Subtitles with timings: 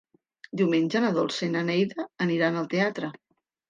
[0.61, 3.17] Diumenge na Dolça i na Neida aniran al teatre.